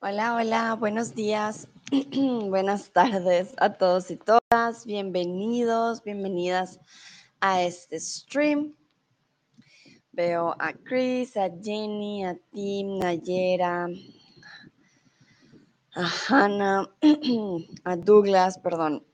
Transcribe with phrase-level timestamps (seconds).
[0.00, 1.66] Hola, hola, buenos días,
[2.12, 4.86] buenas tardes a todos y todas.
[4.86, 6.78] Bienvenidos, bienvenidas
[7.40, 8.76] a este stream.
[10.12, 13.88] Veo a Chris, a Jenny, a Tim, Nayera,
[15.96, 16.88] a Hannah,
[17.82, 19.04] a Douglas, perdón.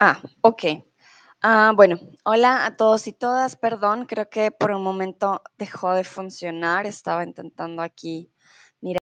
[0.00, 0.62] Ah, ok.
[1.42, 3.56] Ah, bueno, hola a todos y todas.
[3.56, 6.86] Perdón, creo que por un momento dejó de funcionar.
[6.86, 8.30] Estaba intentando aquí
[8.80, 9.00] mirar.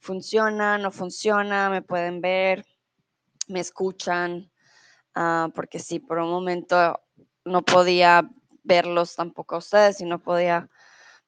[0.00, 2.64] Funciona, no funciona, me pueden ver,
[3.48, 4.50] me escuchan,
[5.14, 7.00] ah, porque sí, por un momento
[7.44, 8.28] no podía
[8.64, 10.70] verlos tampoco a ustedes y no podía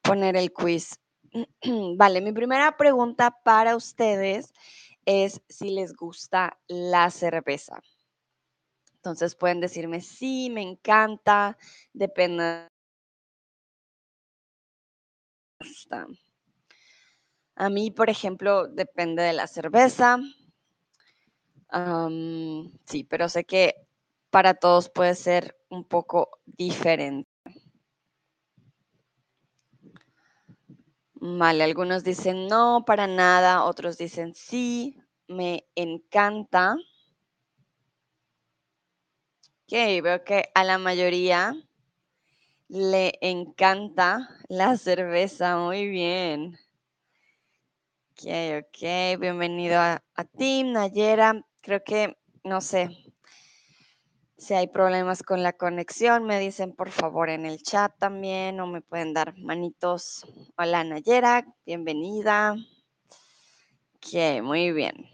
[0.03, 0.99] poner el quiz.
[1.97, 4.53] Vale, mi primera pregunta para ustedes
[5.05, 7.81] es si les gusta la cerveza.
[8.95, 11.57] Entonces pueden decirme, sí, me encanta,
[11.93, 12.67] depende.
[17.55, 20.19] A mí, por ejemplo, depende de la cerveza.
[22.85, 23.87] sí, pero sé que
[24.29, 27.29] para todos puede ser un poco diferente.
[31.29, 36.75] Vale, algunos dicen no, para nada, otros dicen sí, me encanta.
[39.65, 39.73] Ok,
[40.03, 41.53] veo que a la mayoría
[42.69, 46.57] le encanta la cerveza, muy bien.
[48.11, 48.23] Ok,
[48.59, 51.41] ok, bienvenido a, a Tim, Nayera.
[51.61, 52.89] Creo que, no sé,
[54.37, 58.67] si hay problemas con la conexión, me dicen por favor en el chat también o
[58.67, 60.25] me pueden dar manitos.
[60.57, 62.55] Hola Nayera, bienvenida.
[63.95, 65.09] Ok, muy bien.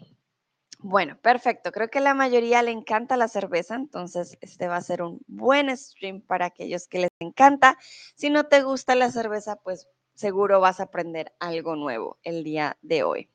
[0.80, 1.72] Bueno, perfecto.
[1.72, 5.74] Creo que la mayoría le encanta la cerveza, entonces este va a ser un buen
[5.74, 7.78] stream para aquellos que les encanta.
[8.14, 12.76] Si no te gusta la cerveza, pues seguro vas a aprender algo nuevo el día
[12.82, 13.30] de hoy.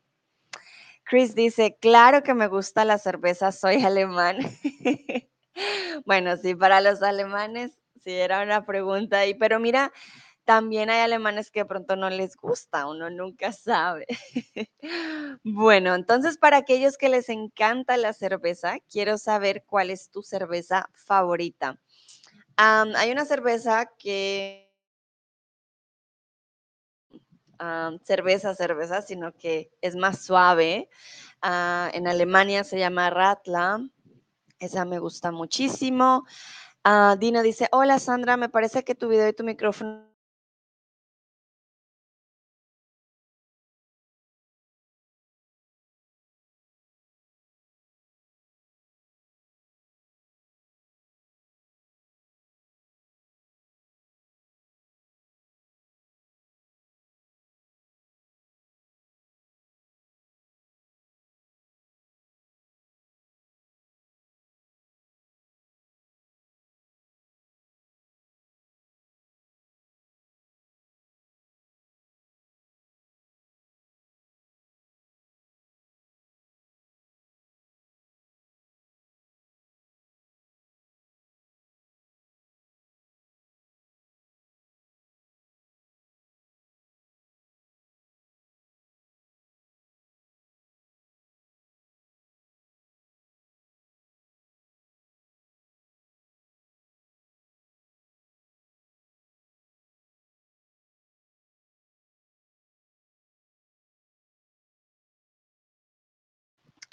[1.03, 4.37] Chris dice, claro que me gusta la cerveza, soy alemán.
[6.05, 7.71] bueno, sí, para los alemanes,
[8.03, 9.91] sí era una pregunta ahí, pero mira,
[10.45, 14.07] también hay alemanes que de pronto no les gusta, uno nunca sabe.
[15.43, 20.89] bueno, entonces para aquellos que les encanta la cerveza, quiero saber cuál es tu cerveza
[20.93, 21.79] favorita.
[22.57, 24.69] hay una cerveza que
[28.03, 30.89] cerveza, cerveza, sino que es más suave.
[31.41, 33.81] Ah, en Alemania se llama Ratla.
[34.59, 36.25] Esa me gusta muchísimo.
[36.85, 40.08] Uh, Dino dice, hola Sandra, me parece que tu video y tu micrófono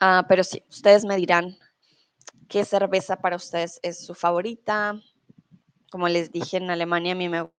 [0.01, 1.57] Ah, pero sí, ustedes me dirán
[2.49, 5.01] qué cerveza para ustedes es su favorita.
[5.91, 7.51] Como les dije, en Alemania a mí me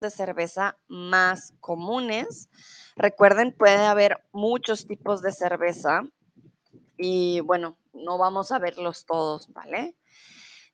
[0.00, 2.48] de cerveza más comunes.
[2.96, 6.02] Recuerden, puede haber muchos tipos de cerveza
[6.96, 9.96] y bueno, no vamos a verlos todos, ¿vale?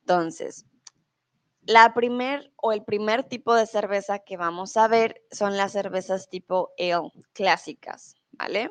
[0.00, 0.66] Entonces,
[1.62, 6.28] la primer o el primer tipo de cerveza que vamos a ver son las cervezas
[6.28, 8.70] tipo ale clásicas, ¿vale?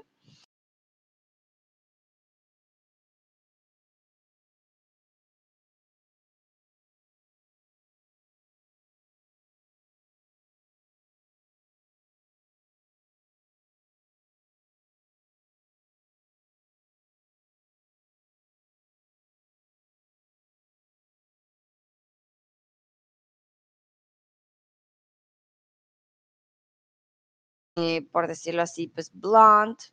[27.75, 29.83] Eh, por decirlo así, pues blonde,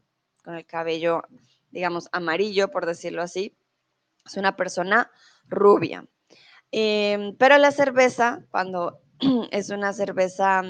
[0.45, 1.23] con el cabello,
[1.71, 3.57] digamos, amarillo, por decirlo así.
[4.27, 5.11] Es una persona
[5.49, 6.07] rubia.
[6.73, 9.01] Em, pero la cerveza, cuando
[9.51, 10.63] es una cerveza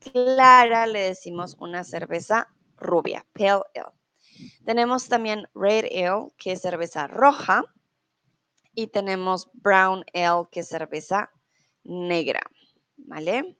[0.00, 3.84] clara, le decimos una cerveza rubia, pale ale.
[4.64, 7.62] Tenemos también red ale, que es cerveza roja,
[8.74, 11.30] y tenemos brown ale, que es cerveza
[11.84, 12.40] negra,
[12.96, 13.56] ¿vale?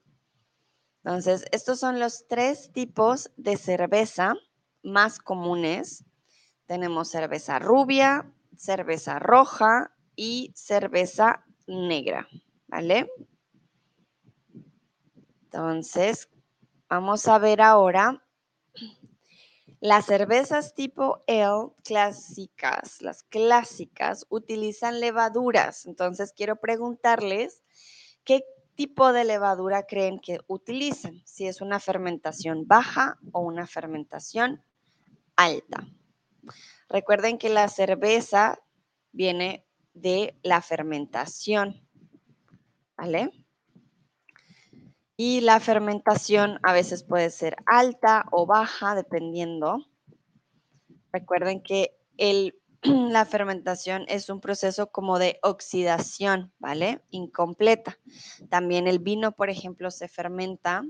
[1.03, 4.35] Entonces, estos son los tres tipos de cerveza
[4.83, 6.05] más comunes.
[6.67, 12.27] Tenemos cerveza rubia, cerveza roja y cerveza negra,
[12.67, 13.09] ¿vale?
[15.45, 16.29] Entonces,
[16.87, 18.23] vamos a ver ahora
[19.81, 25.87] las cervezas tipo ale clásicas, las clásicas, utilizan levaduras.
[25.87, 27.63] Entonces, quiero preguntarles
[28.23, 28.43] qué
[28.75, 34.63] tipo de levadura creen que utilizan, si es una fermentación baja o una fermentación
[35.35, 35.87] alta.
[36.89, 38.59] Recuerden que la cerveza
[39.11, 41.87] viene de la fermentación,
[42.97, 43.31] ¿vale?
[45.17, 49.85] Y la fermentación a veces puede ser alta o baja, dependiendo.
[51.11, 52.60] Recuerden que el
[53.11, 57.01] la fermentación es un proceso como de oxidación, ¿vale?
[57.11, 57.97] Incompleta.
[58.49, 60.83] También el vino, por ejemplo, se fermenta.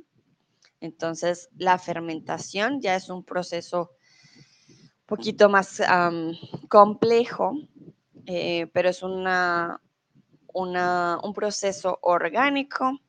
[0.80, 3.92] Entonces, la fermentación ya es un proceso
[4.70, 5.82] un poquito más
[6.70, 7.54] complejo,
[8.26, 9.82] eh, pero es una,
[10.54, 13.00] un proceso orgánico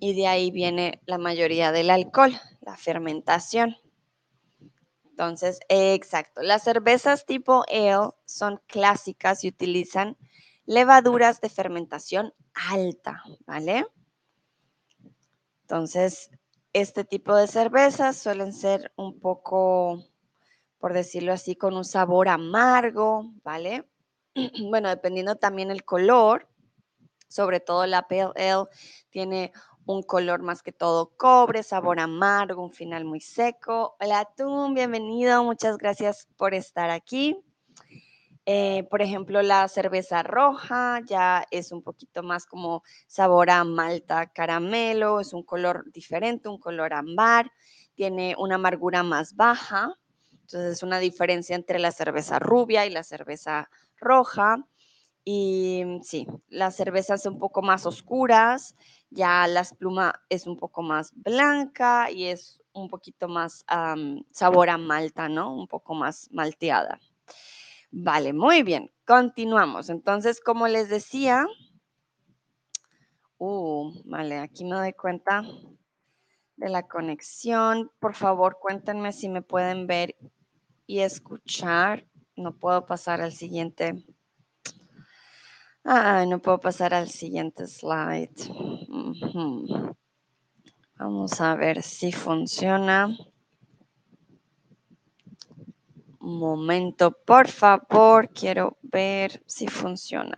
[0.00, 3.76] y de ahí viene la mayoría del alcohol, la fermentación.
[5.18, 6.42] Entonces, exacto.
[6.42, 10.16] Las cervezas tipo ale son clásicas y utilizan
[10.64, 13.84] levaduras de fermentación alta, ¿vale?
[15.62, 16.30] Entonces,
[16.72, 20.04] este tipo de cervezas suelen ser un poco
[20.78, 23.88] por decirlo así, con un sabor amargo, ¿vale?
[24.70, 26.48] bueno, dependiendo también el color,
[27.26, 28.66] sobre todo la Pale Ale
[29.10, 29.52] tiene
[29.88, 33.96] un color más que todo cobre, sabor amargo, un final muy seco.
[33.98, 37.42] Hola tú, bienvenido, muchas gracias por estar aquí.
[38.44, 44.26] Eh, por ejemplo, la cerveza roja ya es un poquito más como sabor a malta
[44.26, 47.50] caramelo, es un color diferente, un color ámbar,
[47.94, 49.94] tiene una amargura más baja,
[50.32, 54.66] entonces es una diferencia entre la cerveza rubia y la cerveza roja.
[55.30, 58.74] Y sí, las cervezas un poco más oscuras,
[59.10, 63.64] ya la espuma es un poco más blanca y es un poquito más
[64.30, 65.54] sabor a malta, ¿no?
[65.54, 67.00] Un poco más malteada.
[67.90, 69.88] Vale, muy bien, continuamos.
[69.88, 71.46] Entonces, como les decía,
[73.38, 75.42] uh, vale, aquí me doy cuenta
[76.56, 77.90] de la conexión.
[77.98, 80.14] Por favor, cuéntenme si me pueden ver
[80.86, 82.06] y escuchar.
[82.36, 84.04] No puedo pasar al siguiente
[85.84, 88.30] Ah, no puedo pasar al siguiente slide.
[90.98, 93.16] Vamos a ver si funciona.
[96.20, 100.36] Un momento, por favor, quiero ver si funciona.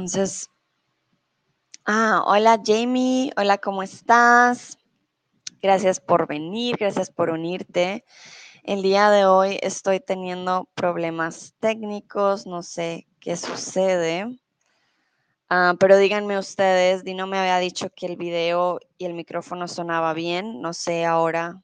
[0.00, 0.48] Entonces,
[1.84, 4.78] ah, hola Jamie, hola, ¿cómo estás?
[5.60, 8.06] Gracias por venir, gracias por unirte.
[8.62, 14.40] El día de hoy estoy teniendo problemas técnicos, no sé qué sucede.
[15.50, 20.14] Ah, pero díganme ustedes, Dino me había dicho que el video y el micrófono sonaba
[20.14, 21.62] bien, no sé ahora,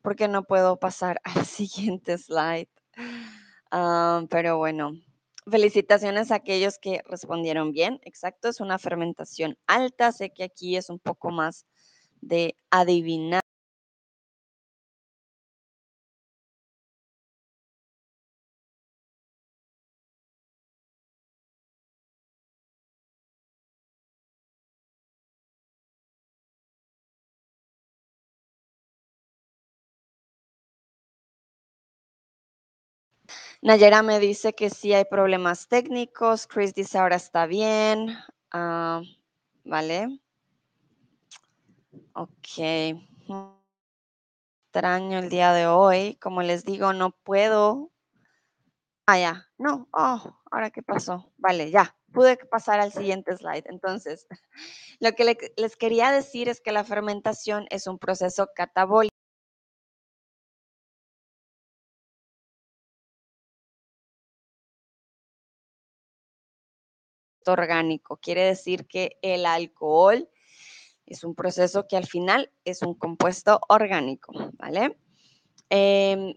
[0.00, 2.68] porque no puedo pasar al siguiente slide.
[3.72, 4.92] Ah, pero bueno,
[5.50, 8.00] Felicitaciones a aquellos que respondieron bien.
[8.04, 10.12] Exacto, es una fermentación alta.
[10.12, 11.64] Sé que aquí es un poco más
[12.20, 13.42] de adivinar.
[33.60, 36.46] Nayera me dice que sí hay problemas técnicos.
[36.46, 38.16] Chris dice ahora está bien.
[38.52, 39.02] Ah,
[39.64, 40.20] vale.
[42.14, 42.58] Ok.
[44.66, 46.14] Extraño el día de hoy.
[46.20, 47.90] Como les digo, no puedo.
[49.06, 49.48] Ah, ya.
[49.58, 49.88] No.
[49.92, 51.32] Oh, ahora qué pasó.
[51.36, 51.96] Vale, ya.
[52.12, 53.64] Pude pasar al siguiente slide.
[53.66, 54.28] Entonces,
[55.00, 59.17] lo que les quería decir es que la fermentación es un proceso catabólico.
[67.52, 68.16] Orgánico.
[68.16, 70.28] Quiere decir que el alcohol
[71.06, 74.98] es un proceso que al final es un compuesto orgánico, ¿vale?
[75.70, 76.34] Em,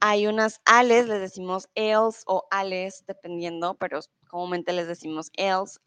[0.00, 5.80] hay unas ales, les decimos ales o ales, dependiendo, pero comúnmente les decimos ales,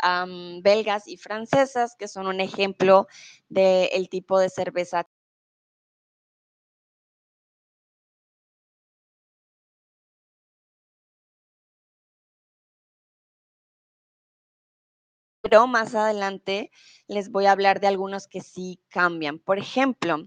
[0.61, 3.07] belgas y francesas, que son un ejemplo
[3.49, 5.07] del tipo de cerveza
[15.43, 16.71] pero más adelante
[17.07, 19.39] les voy a hablar de algunos que sí cambian.
[19.39, 20.23] Por ejemplo,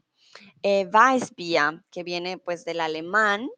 [0.63, 3.49] eh, Weissbier, que viene pues del alemán.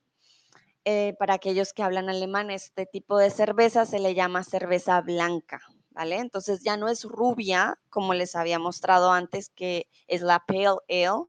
[0.85, 5.61] Eh, para aquellos que hablan alemán, este tipo de cerveza se le llama cerveza blanca,
[5.91, 6.19] ¿vale?
[6.19, 11.27] Entonces ya no es rubia, como les había mostrado antes, que es la Pale Ale,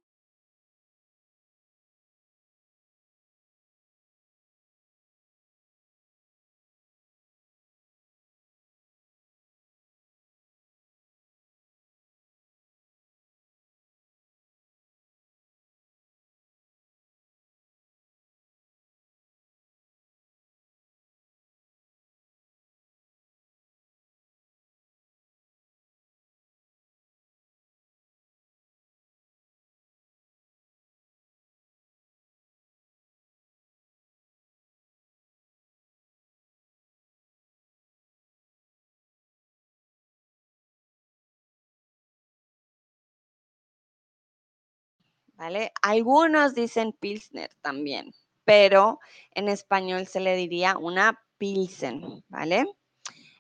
[45.40, 45.72] ¿vale?
[45.82, 49.00] Algunos dicen Pilsner también, pero
[49.32, 52.66] en español se le diría una Pilsen, ¿vale?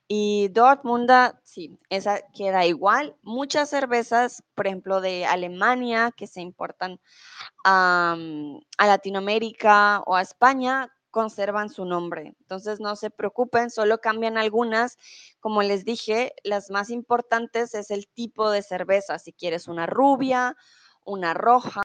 [0.07, 1.11] Y Dortmund,
[1.43, 3.17] sí, esa queda igual.
[3.21, 7.01] Muchas cervezas, por ejemplo, de Alemania que se importan
[7.65, 8.15] a,
[8.77, 12.33] a Latinoamérica o a España, conservan su nombre.
[12.39, 14.97] Entonces no se preocupen, solo cambian algunas.
[15.41, 19.19] Como les dije, las más importantes es el tipo de cerveza.
[19.19, 20.55] Si quieres una rubia,
[21.03, 21.81] una roja.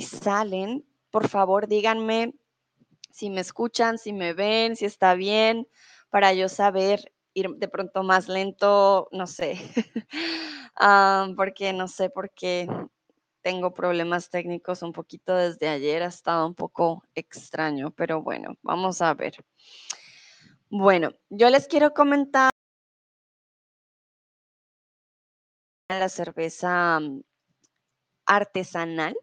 [0.00, 2.34] Salen, por favor díganme
[3.10, 5.68] si me escuchan, si me ven, si está bien,
[6.08, 9.54] para yo saber ir de pronto más lento, no sé,
[10.76, 12.66] ah, porque no sé por qué
[13.42, 19.02] tengo problemas técnicos un poquito desde ayer, ha estado un poco extraño, pero bueno, vamos
[19.02, 19.44] a ver.
[20.70, 22.50] Bueno, yo les quiero comentar
[25.90, 27.20] la cerveza mm,
[28.26, 29.14] artesanal.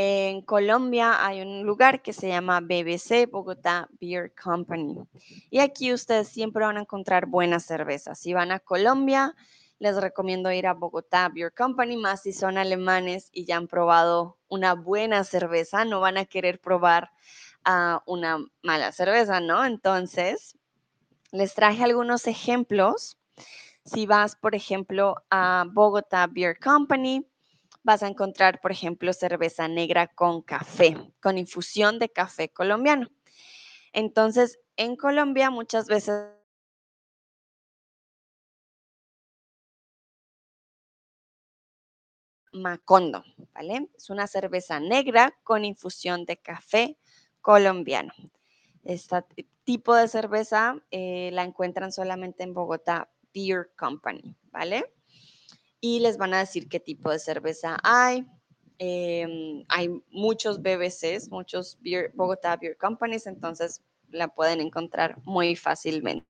[0.00, 4.96] En Colombia hay un lugar que se llama BBC, Bogotá Beer Company.
[5.50, 8.16] Y aquí ustedes siempre van a encontrar buenas cervezas.
[8.20, 9.34] Si van a Colombia,
[9.80, 14.38] les recomiendo ir a Bogotá Beer Company, más si son alemanes y ya han probado
[14.46, 17.10] una buena cerveza, no van a querer probar
[17.66, 19.64] uh, una mala cerveza, ¿no?
[19.64, 20.56] Entonces,
[21.32, 23.18] les traje algunos ejemplos.
[23.84, 27.26] Si vas, por ejemplo, a Bogotá Beer Company,
[27.82, 33.08] vas a encontrar, por ejemplo, cerveza negra con café, con infusión de café colombiano.
[33.92, 36.26] Entonces, en Colombia muchas veces
[42.52, 43.88] Macondo, ¿vale?
[43.96, 46.96] Es una cerveza negra con infusión de café
[47.40, 48.12] colombiano.
[48.84, 49.22] Este
[49.64, 54.90] tipo de cerveza eh, la encuentran solamente en Bogotá Beer Company, ¿vale?
[55.80, 58.26] Y les van a decir qué tipo de cerveza hay.
[58.78, 66.26] Eh, hay muchos BBCs, muchos beer, Bogotá Beer Companies, entonces la pueden encontrar muy fácilmente.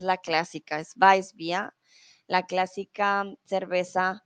[0.00, 1.72] La clásica, es Weissbier,
[2.26, 4.24] la clásica cerveza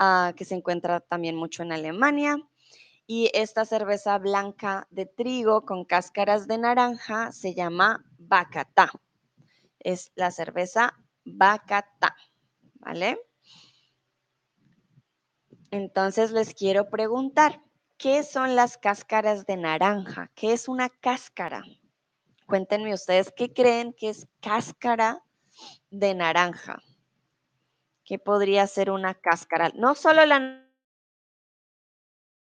[0.00, 2.36] uh, que se encuentra también mucho en Alemania.
[3.06, 8.90] Y esta cerveza blanca de trigo con cáscaras de naranja se llama Bacatá.
[9.78, 12.16] Es la cerveza Bacatá,
[12.74, 13.18] ¿vale?
[15.70, 17.60] Entonces les quiero preguntar,
[17.98, 20.30] ¿qué son las cáscaras de naranja?
[20.34, 21.62] ¿Qué es una cáscara?
[22.46, 25.22] Cuéntenme ustedes qué creen que es cáscara
[25.90, 26.82] de naranja.
[28.04, 29.70] ¿Qué podría ser una cáscara?
[29.74, 30.64] No solo la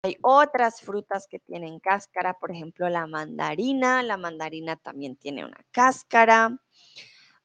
[0.05, 4.03] hay otras frutas que tienen cáscara, por ejemplo, la mandarina.
[4.03, 6.59] La mandarina también tiene una cáscara.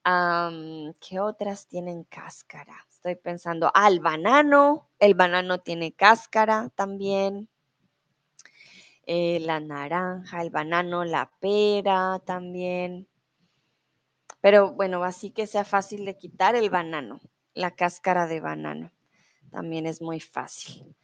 [0.03, 2.85] ¿Qué otras tienen cáscara?
[2.91, 4.91] Estoy pensando, el banano.
[4.99, 7.49] El banano tiene cáscara también.
[9.11, 13.09] Eh, la naranja, el banano, la pera también.
[14.43, 17.19] Pero bueno, así que sea fácil de quitar el banano,
[17.55, 18.93] la cáscara de banano.
[19.51, 20.95] También es muy fácil.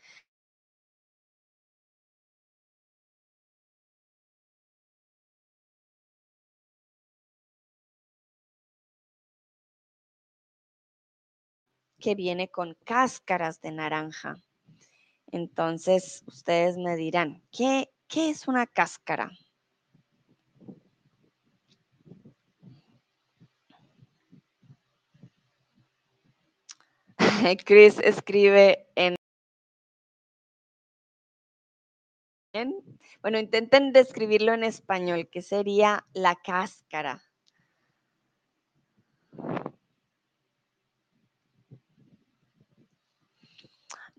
[11.98, 14.36] que viene con cáscaras de naranja.
[15.32, 19.30] Entonces, ustedes me dirán, ¿qué, qué es una cáscara?
[27.64, 29.16] Chris escribe en...
[33.20, 37.22] Bueno, intenten describirlo en español, ¿qué sería la cáscara?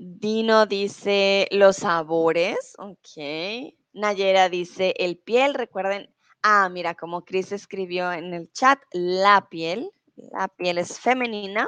[0.08, 3.74] Dino dice los sabores, ok.
[3.94, 6.14] Nayera dice el piel, recuerden,
[6.44, 11.68] ah, mira, como Chris escribió en el chat, la piel, la piel es femenina.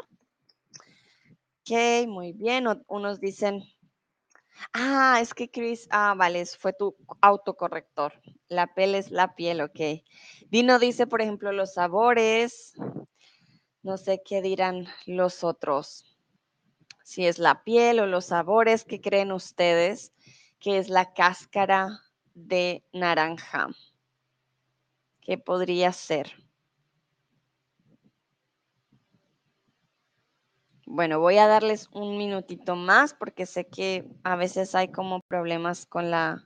[1.62, 3.64] Ok, muy bien, unos dicen,
[4.72, 9.80] ah, es que Chris, ah, vale, fue tu autocorrector, la piel es la piel, ok.
[10.52, 12.74] Dino dice, por ejemplo, los sabores,
[13.82, 16.17] no sé qué dirán los otros
[17.08, 20.12] si es la piel o los sabores, que creen ustedes
[20.60, 22.02] que es la cáscara
[22.34, 23.70] de naranja?
[25.22, 26.34] ¿Qué podría ser?
[30.86, 35.86] Bueno, voy a darles un minutito más porque sé que a veces hay como problemas
[35.86, 36.46] con la,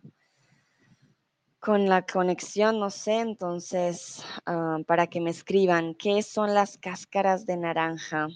[1.59, 7.47] con la conexión, no sé, entonces, ah, para que me escriban, ¿qué son las cáscaras
[7.47, 8.27] de naranja?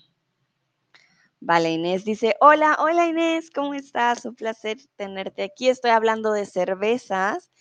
[1.47, 4.25] Vale, Inés dice, hola, hola Inés, ¿cómo estás?
[4.25, 5.69] Un placer tenerte aquí.
[5.69, 7.51] Estoy hablando de cervezas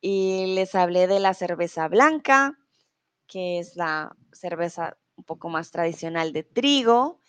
[0.00, 2.58] y les hablé de la cerveza blanca,
[3.26, 7.20] que es la cerveza un poco más tradicional de trigo.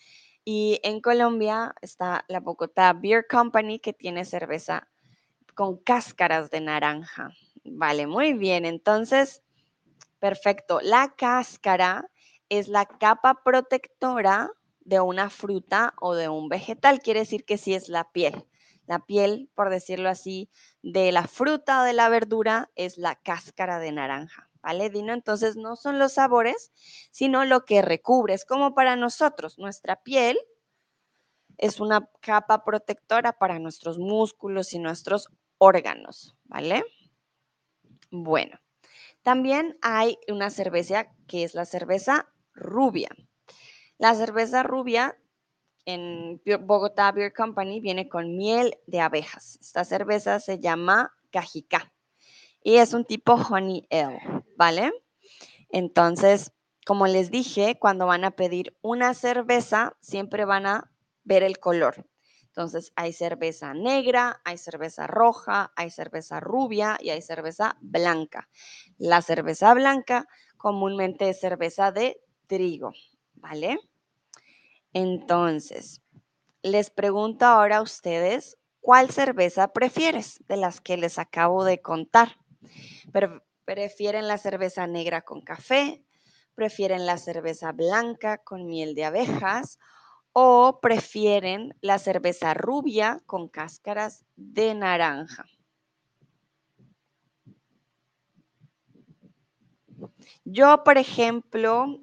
[0.42, 4.88] Y en Colombia está la Bogotá Beer Company, que tiene cerveza
[5.54, 7.28] con cáscaras de naranja.
[7.62, 8.64] Vale, muy bien.
[8.64, 9.42] Entonces,
[10.18, 10.80] perfecto.
[10.80, 12.08] La cáscara
[12.48, 14.50] es la capa protectora
[14.90, 17.00] de una fruta o de un vegetal.
[17.00, 18.44] Quiere decir que sí es la piel.
[18.86, 20.50] La piel, por decirlo así,
[20.82, 24.50] de la fruta o de la verdura es la cáscara de naranja.
[24.62, 25.14] ¿Vale, Dino?
[25.14, 26.72] Entonces no son los sabores,
[27.12, 28.34] sino lo que recubre.
[28.34, 30.38] Es como para nosotros, nuestra piel
[31.56, 36.84] es una capa protectora para nuestros músculos y nuestros órganos, ¿vale?
[38.10, 38.58] Bueno,
[39.22, 43.08] también hay una cerveza que es la cerveza rubia.
[44.00, 45.14] La cerveza rubia
[45.84, 49.58] en Bogotá Beer Company viene con miel de abejas.
[49.60, 51.92] Esta cerveza se llama Cajicá
[52.62, 54.22] y es un tipo honey ale,
[54.56, 54.90] ¿vale?
[55.68, 56.54] Entonces,
[56.86, 60.90] como les dije, cuando van a pedir una cerveza, siempre van a
[61.24, 62.08] ver el color.
[62.46, 68.48] Entonces, hay cerveza negra, hay cerveza roja, hay cerveza rubia y hay cerveza blanca.
[68.96, 72.94] La cerveza blanca comúnmente es cerveza de trigo,
[73.34, 73.78] ¿vale?
[74.92, 76.02] Entonces,
[76.62, 82.36] les pregunto ahora a ustedes, ¿cuál cerveza prefieres de las que les acabo de contar?
[83.64, 86.04] ¿Prefieren la cerveza negra con café?
[86.54, 89.78] ¿Prefieren la cerveza blanca con miel de abejas?
[90.32, 95.44] ¿O prefieren la cerveza rubia con cáscaras de naranja?
[100.44, 102.00] Yo, por ejemplo,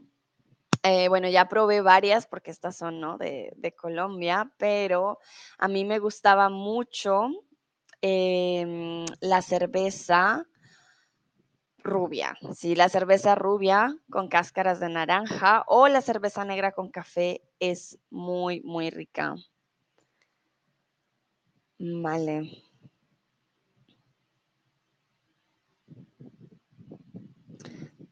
[0.90, 3.18] eh, bueno, ya probé varias porque estas son ¿no?
[3.18, 5.20] de, Colombia, pero
[5.58, 7.30] a mí me gustaba mucho
[8.02, 10.46] em, la cerveza
[11.80, 17.42] rubia, sí, la cerveza rubia con cáscaras de naranja o la cerveza negra con café
[17.60, 19.36] es muy, muy rica.
[21.80, 22.67] Vale.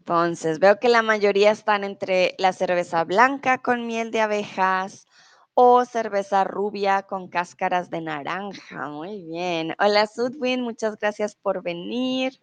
[0.08, 5.08] Entonces, veo que la mayoría están entre la cerveza blanca con miel de abejas
[5.56, 8.88] o cerveza rubia con cáscaras de naranja.
[8.90, 9.76] Muy bien.
[9.80, 12.40] Hola, Sudwin, muchas gracias por venir.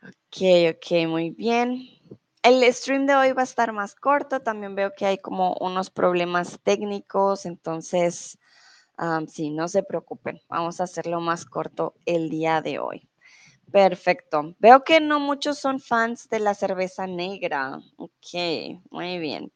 [0.00, 1.86] Ok, ok, muy bien.
[2.42, 4.40] El stream de hoy va a estar más corto.
[4.40, 8.38] También veo que hay como unos problemas técnicos, entonces,
[9.28, 10.40] sí, no se preocupen.
[10.48, 13.06] Vamos a hacerlo más corto el día de hoy.
[13.72, 14.54] Perfecto.
[14.58, 17.78] Veo que no muchos son fans de la cerveza negra.
[17.96, 19.52] Ok, muy bien.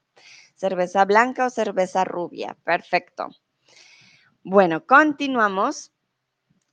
[0.56, 2.56] ¿Cerveza blanca o cerveza rubia?
[2.64, 3.28] Perfecto.
[4.42, 5.92] Bueno, continuamos.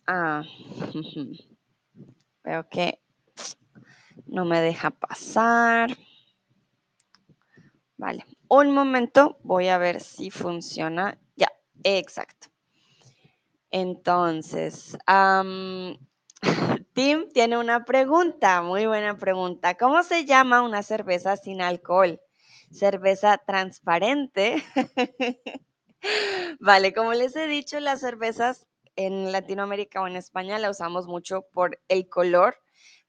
[0.08, 0.44] Ah,
[2.44, 3.00] veo que
[4.26, 5.98] no me deja pasar.
[7.98, 11.18] Vale, un momento, voy a ver si funciona.
[11.36, 11.52] Ya,
[11.84, 12.48] exacto.
[13.72, 14.98] Entonces,
[16.94, 19.76] Tim tiene una pregunta, muy buena pregunta.
[19.76, 22.20] ¿Cómo se llama una cerveza sin alcohol?
[22.72, 24.64] Cerveza transparente.
[26.60, 31.44] vale, como les he dicho, las cervezas en Latinoamérica o en España la usamos mucho
[31.54, 32.58] por el color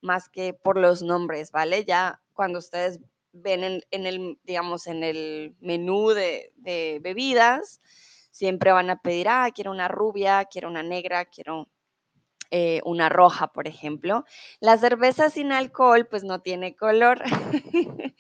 [0.01, 1.85] más que por los nombres, ¿vale?
[1.85, 3.01] Ya cuando ustedes
[3.33, 7.81] ven en, el, digamos, en el menú de, de bebidas,
[8.31, 11.69] siempre van a pedir, ah, quiero una rubia, quiero una negra, quiero
[12.50, 14.24] eh, una roja, por ejemplo.
[14.61, 17.22] La cerveza sin alcohol, pues no tiene color.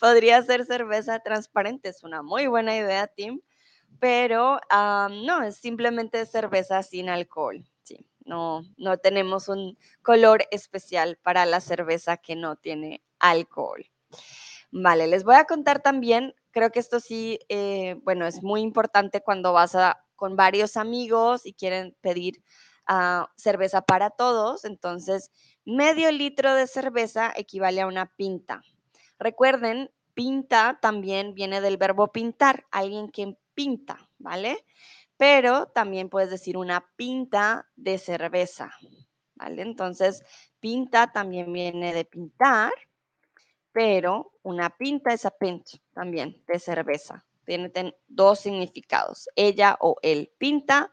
[0.00, 3.40] Podría ser cerveza transparente, es una muy buena idea, Tim,
[4.00, 7.64] pero no, es simplemente cerveza sin alcohol.
[7.82, 13.86] Sí, no, no tenemos un color especial para la cerveza que no tiene alcohol.
[14.70, 19.22] Vale, les voy a contar también, creo que esto sí, eh, bueno, es muy importante
[19.22, 22.42] cuando vas a, con varios amigos y quieren pedir
[23.36, 25.30] cerveza para todos, entonces
[25.64, 28.62] medio litro de cerveza equivale a una pinta.
[29.18, 34.64] Recuerden, pinta también viene del verbo pintar, alguien que pinta, ¿vale?
[35.16, 38.72] Pero también puedes decir una pinta de cerveza,
[39.34, 39.62] ¿vale?
[39.62, 40.22] Entonces,
[40.60, 42.72] pinta también viene de pintar,
[43.72, 50.32] pero una pinta es a pinch también de cerveza, Tienen dos significados, ella o él
[50.38, 50.92] pinta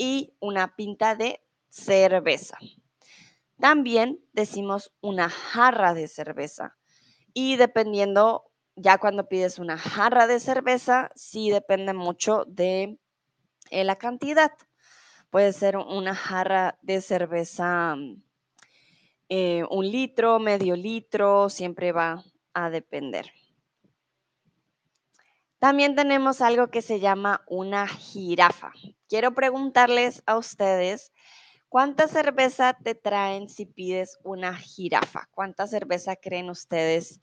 [0.00, 2.56] y una pinta de cerveza.
[3.60, 6.78] También decimos una jarra de cerveza.
[7.34, 12.98] Y dependiendo, ya cuando pides una jarra de cerveza, sí depende mucho de
[13.70, 14.52] eh, la cantidad.
[15.28, 17.94] Puede ser una jarra de cerveza,
[19.28, 23.30] eh, un litro, medio litro, siempre va a depender.
[25.60, 28.72] También tenemos algo que se llama una jirafa.
[29.08, 31.12] Quiero preguntarles a ustedes,
[31.68, 35.28] ¿cuánta cerveza te traen si pides una jirafa?
[35.30, 37.20] ¿Cuánta cerveza creen ustedes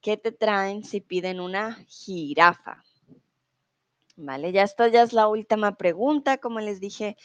[0.00, 2.82] que te traen si piden una jirafa?
[4.16, 6.38] Vale, ya esto ya es la última pregunta.
[6.38, 7.16] Como les dije,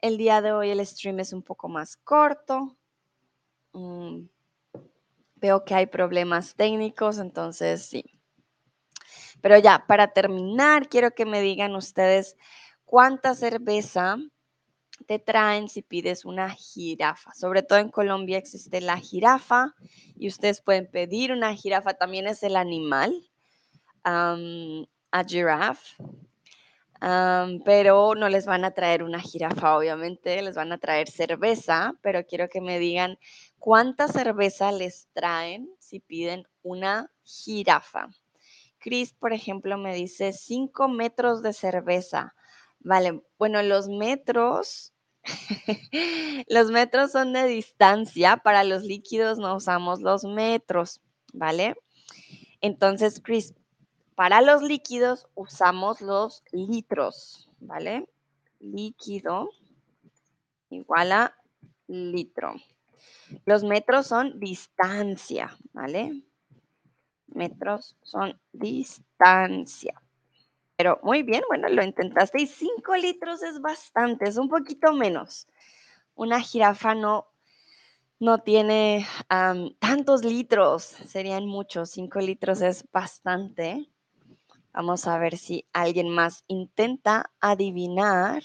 [0.00, 2.76] el día de hoy el stream es un poco más corto.
[3.72, 4.26] Mm,
[5.34, 8.17] veo que hay problemas técnicos, entonces sí.
[9.40, 12.36] Pero ya, para terminar, quiero que me digan ustedes
[12.84, 14.16] cuánta cerveza
[15.06, 17.32] te traen si pides una jirafa.
[17.34, 19.74] Sobre todo en Colombia existe la jirafa
[20.16, 23.14] y ustedes pueden pedir una jirafa, también es el animal,
[24.02, 25.96] a giraffe.
[27.64, 32.26] pero no les van a traer una jirafa, obviamente, les van a traer cerveza, pero
[32.26, 33.18] quiero que me digan
[33.58, 38.08] cuánta cerveza les traen si piden una jirafa.
[38.78, 42.34] Chris, por ejemplo, me dice 5 metros de cerveza.
[42.80, 44.92] Vale, bueno, los metros,
[46.48, 51.00] los metros son de distancia, para los líquidos no usamos los metros,
[51.32, 51.74] ¿vale?
[52.60, 53.54] Entonces, Chris,
[54.14, 58.08] para los líquidos usamos los litros, ¿vale?
[58.60, 59.50] Líquido
[60.70, 61.36] igual a
[61.86, 62.54] litro.
[63.44, 66.22] Los metros son distancia, ¿vale?
[67.38, 69.94] Metros son distancia.
[70.76, 75.48] Pero muy bien, bueno, lo intentaste y 5 litros es bastante, es un poquito menos.
[76.14, 77.26] Una jirafa no,
[78.20, 79.06] no tiene
[79.78, 83.88] tantos litros, serían muchos, 5 litros es bastante.
[84.72, 88.42] Vamos a ver si alguien más intenta adivinar.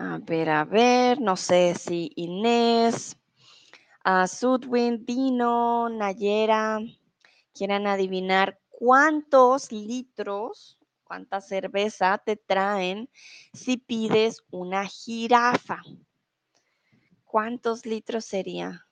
[0.00, 3.16] A ver, a ver, no sé si Inés,
[4.04, 6.78] uh, Sudwin, Dino, Nayera,
[7.52, 13.10] quieran adivinar cuántos litros, cuánta cerveza te traen
[13.52, 15.82] si pides una jirafa.
[17.24, 18.86] ¿Cuántos litros sería?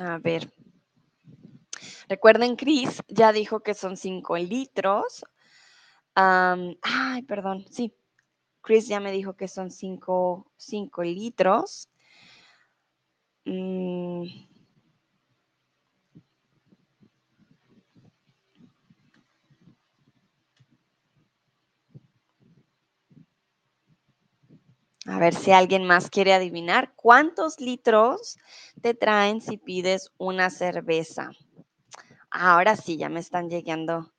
[0.00, 0.52] A ver,
[2.08, 5.24] Recuerden, Chris ya dijo que son 5 litros.
[6.14, 7.94] ay, perdón, sí.
[8.62, 10.46] Chris ya me dijo que son 5
[11.02, 11.88] litros.
[13.46, 14.26] Mm.
[25.06, 28.36] A ver si alguien más quiere adivinar cuántos litros
[28.82, 31.30] te traen si pides una cerveza.
[32.40, 34.12] Ahora sí, ya me están llegando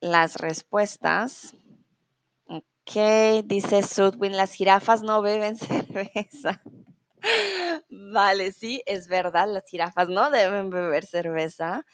[0.00, 1.56] las respuestas.
[2.44, 6.62] Ok, dice Sudwin, las jirafas no beben cerveza.
[7.88, 11.86] Vale, sí, es verdad, las jirafas no deben beber cerveza.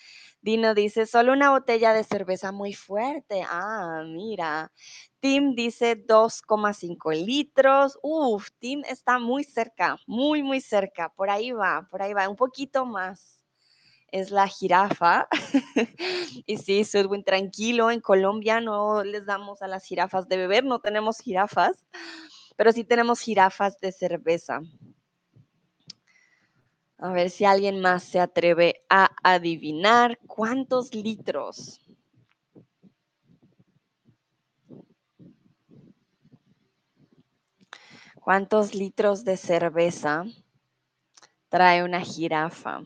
[0.42, 3.44] Dino dice, solo una botella de cerveza muy fuerte.
[3.48, 4.72] Ah, mira.
[5.20, 7.96] Tim dice 2,5 litros.
[8.02, 11.10] Uf, Tim está muy cerca, muy, muy cerca.
[11.10, 13.43] Por ahí va, por ahí va, un poquito más
[14.14, 15.26] es la jirafa.
[16.46, 20.78] y sí, Sudwin, tranquilo, en Colombia no les damos a las jirafas de beber, no
[20.78, 21.84] tenemos jirafas,
[22.54, 24.60] pero sí tenemos jirafas de cerveza.
[26.98, 31.80] A ver si alguien más se atreve a adivinar cuántos litros.
[38.20, 40.24] ¿Cuántos litros de cerveza
[41.48, 42.84] trae una jirafa?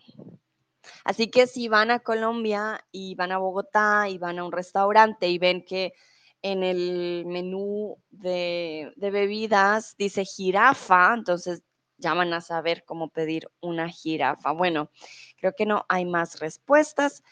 [1.09, 5.27] Así que si van a Colombia y van a Bogotá y van a un restaurante
[5.27, 5.95] y ven que
[6.43, 11.63] en el menú de, bebidas dice jirafa, entonces
[11.97, 14.53] ya van a saber cómo pedir una jirafa.
[14.53, 14.91] Bueno,
[15.39, 17.23] creo que no hay más respuestas.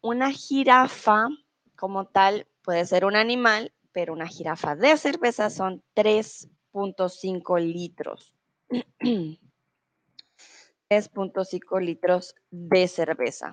[0.00, 1.28] Una jirafa
[1.76, 8.34] como tal puede ser un animal, pero una jirafa de cerveza son 3.5 litros.
[10.90, 13.52] 3.5 litros de cerveza.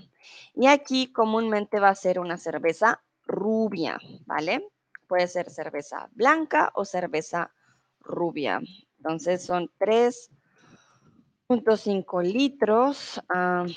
[0.56, 4.68] Y aquí comúnmente va a ser una cerveza rubia, ¿vale?
[5.08, 7.54] Puede ser cerveza blanca o cerveza
[8.00, 8.60] rubia.
[8.98, 13.22] Entonces son 3.5 litros.
[13.30, 13.68] Ah,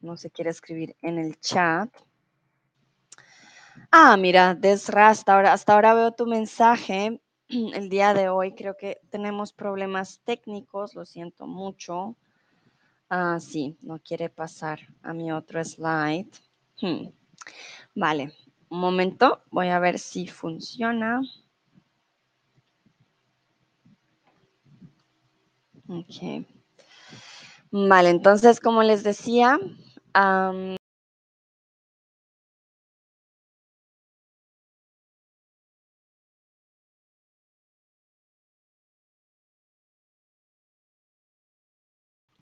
[0.00, 1.88] no se quiere escribir en el chat.
[3.90, 7.18] Ah, mira, Desra, hasta ahora, hasta ahora veo tu mensaje.
[7.48, 12.18] El día de hoy creo que tenemos problemas técnicos, lo siento mucho.
[13.14, 16.30] Ah, sí, no quiere pasar a mi otro slide.
[16.80, 17.10] Hmm.
[17.94, 18.32] Vale,
[18.70, 21.20] un momento, voy a ver si funciona.
[25.88, 26.46] Ok.
[27.70, 29.58] Vale, entonces, como les decía,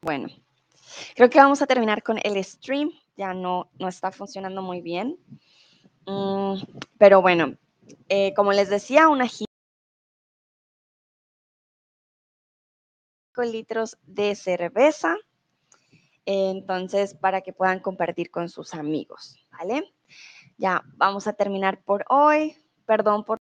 [0.03, 0.29] bueno,
[1.15, 2.91] creo que vamos a terminar con el stream.
[3.17, 5.19] Ya no, no está funcionando muy bien.
[6.07, 6.55] Mm,
[6.99, 7.55] pero bueno,
[8.09, 9.27] eh, como les decía, una
[13.45, 15.17] litros de cerveza.
[16.27, 19.95] Entonces, para que puedan compartir con sus amigos, ¿vale?
[20.59, 22.57] Ya, vamos a terminar por hoy.
[22.87, 23.40] Perdón por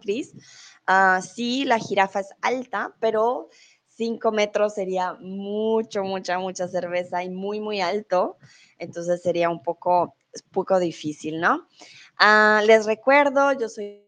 [0.00, 0.32] Cris.
[0.88, 3.48] Uh, sí, la jirafa es alta, pero
[3.88, 8.36] 5 metros sería mucho, mucha, mucha cerveza y muy, muy alto.
[8.78, 10.14] Entonces sería un poco,
[10.52, 11.66] poco difícil, ¿no?
[12.20, 14.03] Uh, les recuerdo, yo soy